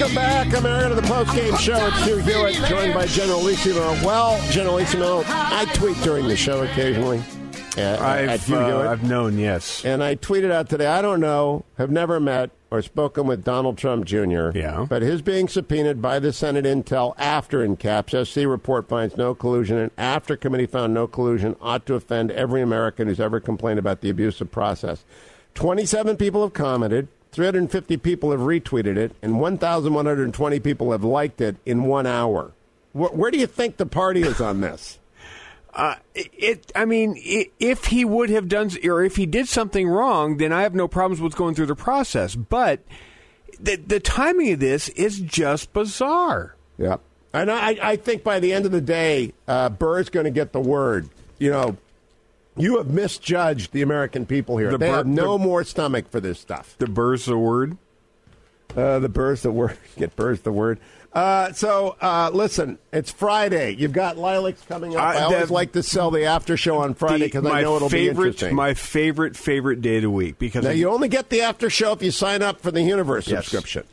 Welcome 0.00 0.16
back, 0.16 0.54
America, 0.54 0.88
to 0.88 0.94
the 0.94 1.02
post-game 1.02 1.54
show. 1.58 1.86
It's 1.88 2.04
Hugh 2.06 2.16
Hewitt, 2.16 2.54
joined 2.70 2.94
by 2.94 3.04
General 3.04 3.42
Generalissimo. 3.42 4.02
Well, 4.02 4.40
General 4.50 4.78
Generalissimo, 4.78 5.24
I 5.26 5.66
tweet 5.74 5.94
during 5.98 6.26
the 6.26 6.38
show 6.38 6.62
occasionally. 6.62 7.22
Uh, 7.76 7.80
at 7.80 8.00
I've, 8.00 8.44
Hugh 8.46 8.56
uh, 8.56 8.90
I've 8.90 9.02
known, 9.02 9.36
yes. 9.36 9.84
And 9.84 10.02
I 10.02 10.16
tweeted 10.16 10.50
out 10.50 10.70
today, 10.70 10.86
I 10.86 11.02
don't 11.02 11.20
know, 11.20 11.66
have 11.76 11.90
never 11.90 12.18
met 12.18 12.50
or 12.70 12.80
spoken 12.80 13.26
with 13.26 13.44
Donald 13.44 13.76
Trump 13.76 14.06
Jr. 14.06 14.52
Yeah. 14.54 14.86
But 14.88 15.02
his 15.02 15.20
being 15.20 15.48
subpoenaed 15.48 16.00
by 16.00 16.18
the 16.18 16.32
Senate 16.32 16.64
Intel 16.64 17.12
after 17.18 17.62
in 17.62 17.76
caps, 17.76 18.14
SC 18.26 18.38
report 18.46 18.88
finds 18.88 19.18
no 19.18 19.34
collusion, 19.34 19.76
and 19.76 19.90
after 19.98 20.34
committee 20.34 20.64
found 20.64 20.94
no 20.94 21.08
collusion, 21.08 21.56
ought 21.60 21.84
to 21.84 21.94
offend 21.94 22.30
every 22.30 22.62
American 22.62 23.06
who's 23.06 23.20
ever 23.20 23.38
complained 23.38 23.78
about 23.78 24.00
the 24.00 24.08
abusive 24.08 24.50
process. 24.50 25.04
27 25.56 26.16
people 26.16 26.40
have 26.40 26.54
commented, 26.54 27.06
350 27.32 27.96
people 27.98 28.30
have 28.32 28.40
retweeted 28.40 28.96
it, 28.96 29.14
and 29.22 29.40
1,120 29.40 30.60
people 30.60 30.92
have 30.92 31.04
liked 31.04 31.40
it 31.40 31.56
in 31.64 31.84
one 31.84 32.06
hour. 32.06 32.52
Where, 32.92 33.10
where 33.10 33.30
do 33.30 33.38
you 33.38 33.46
think 33.46 33.76
the 33.76 33.86
party 33.86 34.22
is 34.22 34.40
on 34.40 34.60
this? 34.60 34.98
Uh, 35.72 35.94
it. 36.16 36.72
I 36.74 36.84
mean, 36.84 37.14
i 37.16 37.48
if 37.60 37.84
he 37.84 38.04
would 38.04 38.28
have 38.28 38.48
done, 38.48 38.72
or 38.82 39.04
if 39.04 39.14
he 39.14 39.24
did 39.24 39.46
something 39.46 39.88
wrong, 39.88 40.38
then 40.38 40.52
I 40.52 40.62
have 40.62 40.74
no 40.74 40.88
problems 40.88 41.20
with 41.20 41.36
going 41.36 41.54
through 41.54 41.66
the 41.66 41.76
process. 41.76 42.34
But 42.34 42.80
the 43.60 43.76
the 43.76 44.00
timing 44.00 44.50
of 44.54 44.58
this 44.58 44.88
is 44.88 45.20
just 45.20 45.72
bizarre. 45.72 46.56
Yeah. 46.76 46.96
And 47.32 47.52
I, 47.52 47.78
I 47.80 47.96
think 47.96 48.24
by 48.24 48.40
the 48.40 48.52
end 48.52 48.66
of 48.66 48.72
the 48.72 48.80
day, 48.80 49.32
uh, 49.46 49.68
Burr's 49.68 50.08
going 50.08 50.24
to 50.24 50.32
get 50.32 50.52
the 50.52 50.60
word. 50.60 51.08
You 51.38 51.52
know, 51.52 51.76
you 52.56 52.78
have 52.78 52.88
misjudged 52.88 53.72
the 53.72 53.82
American 53.82 54.26
people 54.26 54.56
here. 54.58 54.70
The 54.70 54.78
they 54.78 54.88
Burr- 54.88 54.96
have 54.96 55.06
no 55.06 55.38
the- 55.38 55.44
more 55.44 55.64
stomach 55.64 56.10
for 56.10 56.20
this 56.20 56.38
stuff. 56.40 56.74
The 56.78 56.86
Burr's 56.86 57.24
the 57.26 57.38
word. 57.38 57.76
Uh, 58.76 58.98
the 59.00 59.08
Burr's 59.08 59.42
the 59.42 59.50
word. 59.50 59.76
Get 59.98 60.14
Burr's 60.16 60.40
the 60.42 60.52
word. 60.52 60.78
Uh, 61.12 61.52
so, 61.52 61.96
uh, 62.00 62.30
listen, 62.32 62.78
it's 62.92 63.10
Friday. 63.10 63.74
You've 63.74 63.92
got 63.92 64.14
Lileks 64.14 64.64
coming 64.68 64.94
up. 64.94 65.02
Uh, 65.02 65.06
I 65.06 65.22
always 65.22 65.48
the- 65.48 65.52
like 65.54 65.72
to 65.72 65.82
sell 65.82 66.12
the 66.12 66.24
after 66.24 66.56
show 66.56 66.78
on 66.78 66.94
Friday 66.94 67.24
because 67.24 67.44
I 67.46 67.62
know 67.62 67.74
it'll 67.76 67.88
favorite, 67.88 68.14
be 68.22 68.28
interesting. 68.28 68.54
My 68.54 68.74
favorite, 68.74 69.36
favorite 69.36 69.80
day 69.82 69.96
of 69.96 70.02
the 70.02 70.10
week 70.10 70.38
because 70.38 70.62
now, 70.64 70.70
you 70.70 70.88
only 70.88 71.08
get 71.08 71.30
the 71.30 71.40
after 71.40 71.68
show 71.68 71.92
if 71.92 72.02
you 72.02 72.12
sign 72.12 72.42
up 72.42 72.60
for 72.60 72.70
the 72.70 72.78
Hughniverse 72.80 73.26
Yes. 73.26 73.46
subscription. 73.46 73.84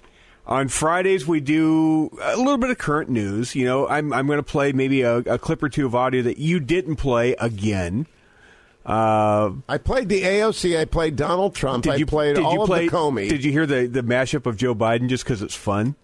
On 0.46 0.68
Fridays, 0.68 1.26
we 1.26 1.40
do 1.40 2.16
a 2.22 2.38
little 2.38 2.58
bit 2.60 2.70
of 2.70 2.78
current 2.78 3.10
news. 3.10 3.56
You 3.56 3.66
know, 3.66 3.88
I'm, 3.88 4.14
I'm 4.14 4.28
going 4.28 4.38
to 4.38 4.44
play 4.44 4.72
maybe 4.72 5.02
a, 5.02 5.18
a 5.18 5.40
clip 5.40 5.64
or 5.64 5.70
two 5.70 5.88
of 5.88 5.96
audio 5.96 6.22
that 6.22 6.38
you 6.38 6.60
didn't 6.60 6.98
play 6.98 7.34
again. 7.40 8.06
Uh, 8.88 9.52
I 9.68 9.78
played 9.78 10.08
the 10.10 10.22
AOC. 10.24 10.80
I 10.80 10.86
played 10.86 11.16
Donald 11.18 11.54
Trump. 11.54 11.84
did 11.84 11.94
I 11.94 12.04
played 12.06 12.36
did 12.38 12.46
all 12.46 12.54
you 12.54 12.62
of 12.64 12.70
the 12.70 12.88
Comey. 12.88 13.28
Did 13.30 13.44
you 13.44 13.52
hear 13.52 13.66
the, 13.66 13.86
the 13.86 14.02
mashup 14.02 14.46
of 14.46 14.56
Joe 14.56 14.74
Biden 14.74 15.10
just 15.10 15.26
because 15.26 15.42
it's 15.42 15.56
fun? 15.56 15.96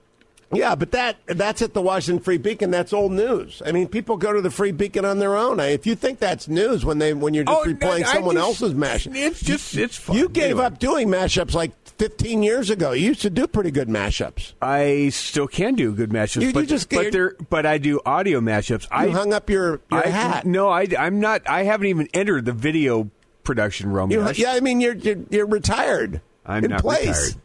Yeah, 0.51 0.75
but 0.75 0.91
that 0.91 1.17
that's 1.25 1.63
at 1.63 1.73
the 1.73 1.81
Washington 1.81 2.23
Free 2.23 2.37
Beacon. 2.37 2.69
That's 2.69 2.93
old 2.93 3.11
news. 3.13 3.63
I 3.65 3.71
mean, 3.71 3.87
people 3.87 4.17
go 4.17 4.33
to 4.33 4.39
the 4.41 4.51
Free 4.51 4.71
Beacon 4.71 5.03
on 5.03 5.17
their 5.17 5.35
own. 5.35 5.59
I- 5.59 5.69
If 5.69 5.87
you 5.87 5.95
think 5.95 6.19
that's 6.19 6.47
news 6.47 6.85
when 6.85 6.99
they 6.99 7.11
when 7.13 7.33
you're 7.33 7.43
just 7.45 7.57
Oh, 7.59 7.67
replaying 7.67 8.03
I 8.05 8.13
someone 8.13 8.35
just- 8.35 8.61
else's 8.61 8.73
mashup, 8.75 9.15
It's 9.15 9.41
just 9.41 9.75
it's 9.75 9.97
fun. 9.97 10.15
you 10.17 10.29
gave 10.29 10.51
Anyway. 10.51 10.65
up 10.65 10.77
doing 10.77 11.07
mashups 11.07 11.55
like 11.55 11.71
15 11.97 12.43
years 12.43 12.69
ago. 12.69 12.91
You 12.91 13.07
used 13.07 13.21
to 13.21 13.29
do 13.29 13.47
pretty 13.47 13.71
good 13.71 13.87
mashups. 13.87 14.53
I 14.61 15.09
still 15.09 15.47
can 15.47 15.75
do 15.75 15.93
good 15.93 16.09
mashups, 16.09 16.41
You- 16.41 16.47
you 16.47 16.53
but 16.53 16.67
just- 16.67 16.89
but 16.89 17.11
there 17.11 17.35
but 17.49 17.65
I 17.65 17.77
do 17.77 17.99
audio 18.05 18.39
mashups. 18.41 18.83
You 18.83 18.89
I 18.91 19.09
hung 19.09 19.33
up 19.33 19.49
your, 19.49 19.81
your 19.91 20.05
I, 20.05 20.09
hat. 20.09 20.45
No, 20.45 20.69
I, 20.69 20.87
I'm 20.97 21.19
not. 21.19 21.41
I 21.47 21.63
haven't 21.63 21.87
even 21.87 22.07
entered 22.13 22.45
the 22.45 22.53
video 22.53 23.09
production 23.43 23.91
realm 23.91 24.11
You- 24.11 24.23
yet. 24.25 24.37
yeah, 24.37 24.51
I 24.53 24.59
mean 24.59 24.81
you're 24.81 24.95
you're, 24.95 25.17
you're 25.29 25.45
retired. 25.45 26.21
I'm 26.45 26.63
in 26.65 26.71
not 26.71 26.81
place. 26.81 27.07
retired. 27.07 27.35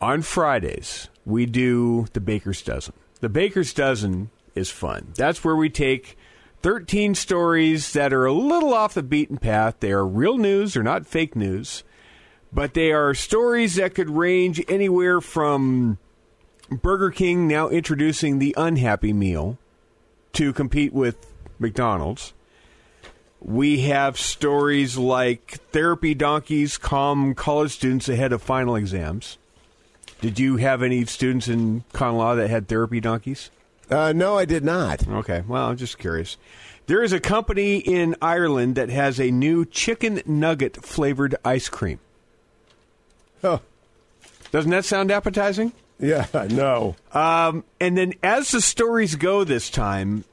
On 0.00 0.22
Fridays, 0.22 1.08
we 1.24 1.46
do 1.46 2.06
the 2.12 2.20
Baker's 2.20 2.60
Dozen. 2.62 2.92
The 3.20 3.28
Baker's 3.28 3.72
Dozen 3.72 4.30
is 4.54 4.68
fun. 4.70 5.12
That's 5.16 5.44
where 5.44 5.54
we 5.54 5.70
take 5.70 6.18
13 6.62 7.14
stories 7.14 7.92
that 7.92 8.12
are 8.12 8.26
a 8.26 8.32
little 8.32 8.74
off 8.74 8.94
the 8.94 9.02
beaten 9.02 9.36
path. 9.38 9.76
They 9.80 9.92
are 9.92 10.04
real 10.04 10.38
news, 10.38 10.74
they're 10.74 10.82
not 10.82 11.06
fake 11.06 11.36
news, 11.36 11.84
but 12.52 12.74
they 12.74 12.92
are 12.92 13.14
stories 13.14 13.76
that 13.76 13.94
could 13.94 14.10
range 14.10 14.62
anywhere 14.68 15.20
from 15.20 15.98
Burger 16.70 17.10
King 17.10 17.48
now 17.48 17.68
introducing 17.68 18.38
the 18.38 18.54
unhappy 18.56 19.12
meal 19.12 19.58
to 20.34 20.52
compete 20.52 20.92
with 20.92 21.16
McDonald's. 21.58 22.32
We 23.40 23.80
have 23.80 24.18
stories 24.18 24.96
like 24.96 25.58
therapy 25.72 26.14
donkeys 26.14 26.78
calm 26.78 27.34
college 27.34 27.72
students 27.72 28.08
ahead 28.08 28.32
of 28.32 28.42
final 28.42 28.76
exams. 28.76 29.38
Did 30.20 30.38
you 30.38 30.58
have 30.58 30.82
any 30.82 31.04
students 31.06 31.48
in 31.48 31.82
con 31.92 32.16
law 32.16 32.36
that 32.36 32.48
had 32.48 32.68
therapy 32.68 33.00
donkeys? 33.00 33.50
Uh, 33.90 34.12
no, 34.12 34.38
I 34.38 34.44
did 34.44 34.64
not. 34.64 35.06
Okay, 35.08 35.42
well, 35.46 35.68
I'm 35.68 35.76
just 35.76 35.98
curious. 35.98 36.36
There 36.86 37.02
is 37.02 37.12
a 37.12 37.20
company 37.20 37.78
in 37.78 38.14
Ireland 38.22 38.76
that 38.76 38.88
has 38.88 39.18
a 39.18 39.30
new 39.30 39.64
chicken 39.64 40.22
nugget 40.24 40.76
flavored 40.84 41.34
ice 41.44 41.68
cream. 41.68 41.98
Oh, 43.44 43.60
Doesn't 44.50 44.70
that 44.70 44.84
sound 44.84 45.10
appetizing? 45.10 45.72
yeah, 45.98 46.26
no. 46.50 46.96
Um, 47.12 47.64
and 47.80 47.96
then 47.96 48.14
as 48.22 48.50
the 48.50 48.60
stories 48.60 49.14
go 49.16 49.44
this 49.44 49.70
time, 49.70 50.24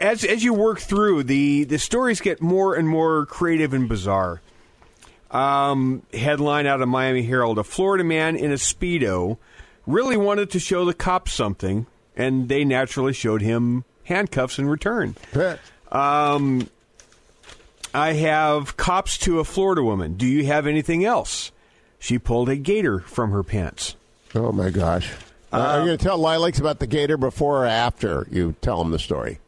as 0.00 0.24
as 0.24 0.42
you 0.42 0.52
work 0.54 0.80
through 0.80 1.22
the 1.24 1.64
the 1.64 1.78
stories 1.78 2.20
get 2.20 2.40
more 2.40 2.74
and 2.74 2.88
more 2.88 3.26
creative 3.26 3.72
and 3.72 3.88
bizarre. 3.88 4.40
Um, 5.30 6.02
headline 6.12 6.66
out 6.66 6.80
of 6.80 6.88
Miami 6.88 7.22
Herald: 7.22 7.58
A 7.58 7.64
Florida 7.64 8.02
man 8.02 8.34
in 8.34 8.50
a 8.50 8.54
speedo 8.56 9.36
really 9.86 10.16
wanted 10.16 10.50
to 10.50 10.58
show 10.58 10.84
the 10.84 10.94
cops 10.94 11.32
something, 11.32 11.86
and 12.16 12.48
they 12.48 12.64
naturally 12.64 13.12
showed 13.12 13.42
him 13.42 13.84
handcuffs 14.04 14.58
in 14.58 14.66
return. 14.68 15.14
Um, 15.92 16.68
I 17.94 18.12
have 18.14 18.76
cops 18.76 19.18
to 19.18 19.40
a 19.40 19.44
Florida 19.44 19.82
woman. 19.82 20.14
Do 20.14 20.26
you 20.26 20.46
have 20.46 20.66
anything 20.66 21.04
else? 21.04 21.52
She 21.98 22.18
pulled 22.18 22.48
a 22.48 22.56
gator 22.56 23.00
from 23.00 23.30
her 23.30 23.42
pants. 23.42 23.96
Oh 24.34 24.52
my 24.52 24.70
gosh. 24.70 25.10
Uh, 25.52 25.56
are 25.56 25.80
you 25.80 25.86
going 25.86 25.98
to 25.98 26.04
tell 26.04 26.18
Lileks 26.18 26.60
about 26.60 26.78
the 26.78 26.86
gator 26.86 27.16
before 27.16 27.64
or 27.64 27.66
after 27.66 28.26
you 28.30 28.54
tell 28.60 28.78
them 28.78 28.90
the 28.90 28.98
story? 28.98 29.38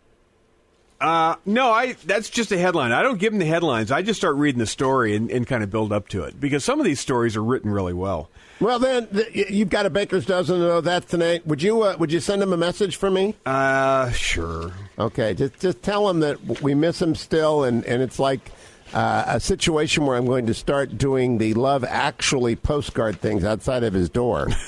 Uh, 1.01 1.37
no, 1.47 1.71
I. 1.71 1.95
That's 2.05 2.29
just 2.29 2.53
a 2.53 2.59
headline. 2.59 2.93
I 2.93 3.03
don't 3.03 3.19
give 3.19 3.33
them 3.33 3.39
the 3.39 3.47
headlines. 3.47 3.91
I 3.91 4.03
just 4.03 4.21
start 4.21 4.37
reading 4.37 4.59
the 4.59 4.67
story 4.67 5.17
and, 5.17 5.31
and 5.31 5.47
kind 5.47 5.63
of 5.63 5.71
build 5.71 5.93
up 5.93 6.09
to 6.09 6.25
it 6.25 6.39
because 6.39 6.63
some 6.63 6.79
of 6.79 6.85
these 6.85 7.01
stories 7.01 7.37
are 7.37 7.43
written 7.43 7.71
really 7.71 7.95
well. 7.95 8.29
Well, 8.61 8.79
then 8.79 9.07
th- 9.07 9.51
you've 9.51 9.71
got 9.71 9.87
a 9.87 9.91
baker's 9.91 10.27
dozen 10.27 10.61
of 10.63 10.85
that 10.85 11.09
tonight. 11.09 11.47
Would 11.47 11.63
you 11.63 11.83
uh, 11.83 11.97
would 11.99 12.13
you 12.13 12.21
send 12.21 12.43
him 12.43 12.53
a 12.53 12.59
message 12.59 12.97
for 12.97 13.11
me? 13.11 13.35
Uh, 13.47 14.11
sure. 14.11 14.73
Okay, 14.99 15.33
just 15.33 15.59
just 15.59 15.83
tell 15.83 16.09
him 16.11 16.21
that 16.21 16.61
we 16.61 16.75
miss 16.75 17.01
him 17.01 17.15
still, 17.15 17.65
and 17.65 17.83
and 17.87 18.03
it's 18.03 18.19
like 18.19 18.53
uh, 18.93 19.25
a 19.27 19.41
situation 19.41 20.05
where 20.05 20.19
I'm 20.19 20.27
going 20.27 20.47
to 20.47 20.55
start 20.55 20.99
doing 20.99 21.39
the 21.39 21.55
Love 21.55 21.83
Actually 21.85 22.57
postcard 22.57 23.21
things 23.21 23.43
outside 23.43 23.85
of 23.85 23.95
his 23.95 24.11
door. 24.11 24.49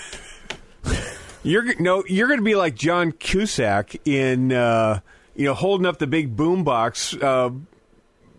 You're 1.43 1.75
no. 1.81 2.05
You're 2.09 2.29
going 2.29 2.41
to 2.41 2.45
be 2.45 2.55
like 2.55 2.75
John 2.75 3.13
Cusack 3.13 3.97
in 4.07 4.53
uh, 4.53 5.01
you 5.35 5.45
know, 5.47 5.55
holding 5.55 5.87
up 5.87 5.99
the 5.99 6.07
big 6.07 6.37
boom 6.37 6.65
box, 6.65 7.15
uh, 7.15 7.51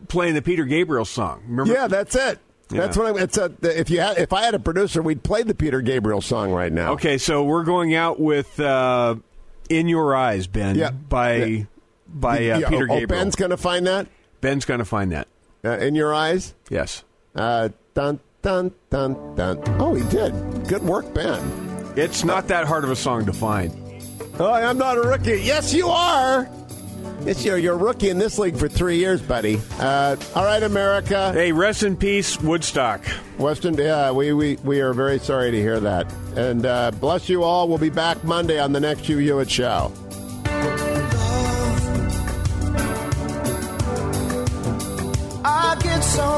playing 0.07 0.34
the 0.36 0.42
Peter 0.42 0.66
Gabriel 0.66 1.06
song. 1.06 1.44
Remember? 1.48 1.74
Yeah, 1.74 1.88
that's 1.88 2.16
it. 2.16 2.40
That's 2.69 2.98
what 2.98 3.16
I, 3.18 3.24
it's 3.24 3.38
a, 3.38 3.51
if 3.62 3.90
you 3.92 4.00
had, 4.00 4.18
if 4.18 4.34
I 4.34 4.44
had 4.45 4.56
a 4.56 4.60
producer, 4.60 5.01
we'd 5.04 5.22
play 5.22 5.44
the 5.44 5.54
Peter 5.54 5.81
Gabriel 5.81 6.22
song 6.22 6.51
right 6.51 6.72
now. 6.72 6.94
Okay, 6.94 7.19
so 7.19 7.44
we're 7.44 7.63
going 7.66 7.94
out 7.94 8.19
with 8.19 8.60
uh, 8.60 9.16
"In 9.69 9.88
Your 9.88 10.16
Eyes," 10.16 10.48
Ben. 10.48 10.75
Yeah. 10.75 10.90
By 10.90 11.36
Yeah. 11.44 11.63
by 12.07 12.38
uh, 12.50 12.60
Yeah, 12.60 12.69
Peter 12.69 12.86
oh, 12.90 13.00
Gabriel. 13.00 13.07
Ben's 13.07 13.36
going 13.36 13.51
to 13.51 13.57
find 13.57 13.86
that 13.86 14.07
Ben's 14.42 14.66
going 14.66 14.80
to 14.80 14.86
find 14.86 15.12
that. 15.12 15.28
uh, 15.63 15.78
in 15.78 15.94
your 15.94 16.16
eyes. 16.16 16.56
Yes. 16.69 17.04
Uh, 17.36 17.69
dun 17.94 18.19
dun 18.42 18.72
dun 18.90 19.36
dun. 19.36 19.62
Oh, 19.80 19.94
he 19.94 20.04
did. 20.10 20.31
Good 20.68 20.81
work, 20.81 21.13
Ben. 21.13 21.94
It's 21.95 22.24
not 22.24 22.48
that 22.48 22.66
hard 22.66 22.84
of 22.86 22.90
a 22.90 22.95
song 22.95 23.25
to 23.28 23.34
find. 23.34 23.72
Oh, 24.40 24.51
I'm 24.51 24.80
not 24.80 24.98
a 24.98 25.01
rookie. 25.01 25.42
Yes, 25.44 25.74
you 25.75 25.90
are. 25.90 26.50
Yes, 27.25 27.46
you're 27.46 27.58
you're 27.58 27.75
a 27.75 27.78
rookie 27.78 28.10
in 28.10 28.18
this 28.18 28.38
league 28.38 28.58
for 28.58 28.68
three 28.68 28.98
years, 28.98 29.22
buddy. 29.22 29.62
Uh, 29.80 30.18
all 30.36 30.44
right, 30.44 30.62
America. 30.62 31.31
Hey, 31.31 31.54
rest 31.54 31.84
in 31.84 31.96
peace, 31.96 32.38
Woodstock. 32.42 33.02
Weston, 33.38 33.75
yeah, 33.75 34.12
we, 34.12 34.34
we, 34.34 34.58
we 34.58 34.81
are 34.81 34.94
very 34.94 35.20
sorry 35.20 35.52
to 35.52 35.58
hear 35.58 35.80
that. 35.80 36.12
And 36.36 36.66
uh, 36.66 36.92
bless 36.92 37.30
you 37.30 37.44
all. 37.44 37.70
We'll 37.70 37.78
be 37.78 37.90
back 37.90 38.22
Monday 38.25 38.60
on 38.60 38.74
the 38.74 38.80
next 38.81 39.06
Hugh 39.06 39.20
Hewitt 39.20 39.50
Show. 39.50 39.94
I 45.46 45.78
get 45.81 46.02
so 46.02 46.32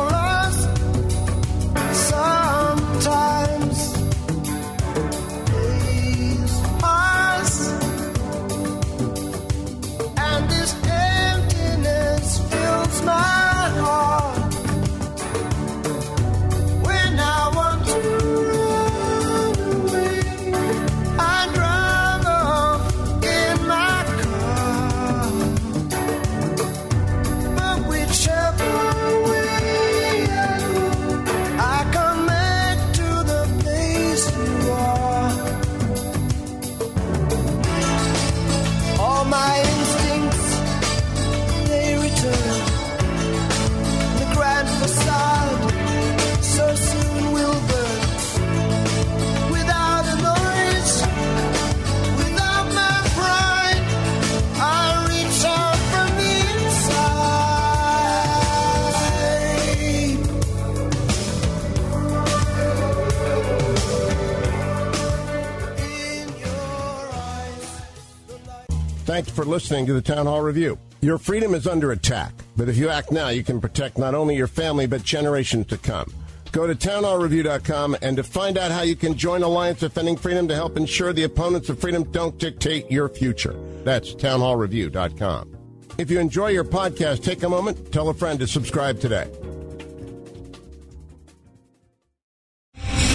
Thanks 69.15 69.31
for 69.31 69.45
listening 69.45 69.85
to 69.85 69.93
the 69.93 70.01
Town 70.01 70.25
Hall 70.25 70.41
Review. 70.41 70.77
Your 70.99 71.17
freedom 71.17 71.53
is 71.53 71.67
under 71.67 71.93
attack, 71.93 72.33
but 72.57 72.67
if 72.67 72.75
you 72.75 72.89
act 72.89 73.13
now, 73.13 73.29
you 73.29 73.45
can 73.45 73.61
protect 73.61 73.97
not 73.97 74.13
only 74.13 74.35
your 74.35 74.45
family, 74.45 74.87
but 74.87 75.03
generations 75.03 75.67
to 75.67 75.77
come. 75.77 76.13
Go 76.51 76.67
to 76.67 76.75
townhallreview.com 76.75 77.95
and 78.01 78.17
to 78.17 78.23
find 78.23 78.57
out 78.57 78.71
how 78.71 78.81
you 78.81 78.97
can 78.97 79.17
join 79.17 79.41
Alliance 79.41 79.79
Defending 79.79 80.17
Freedom 80.17 80.49
to 80.49 80.53
help 80.53 80.75
ensure 80.75 81.13
the 81.13 81.23
opponents 81.23 81.69
of 81.69 81.79
freedom 81.79 82.03
don't 82.11 82.37
dictate 82.37 82.91
your 82.91 83.07
future. 83.07 83.55
That's 83.85 84.13
townhallreview.com. 84.13 85.57
If 85.97 86.11
you 86.11 86.19
enjoy 86.19 86.49
your 86.49 86.65
podcast, 86.65 87.23
take 87.23 87.41
a 87.43 87.47
moment, 87.47 87.93
tell 87.93 88.09
a 88.09 88.13
friend 88.13 88.37
to 88.39 88.47
subscribe 88.47 88.99
today. 88.99 89.31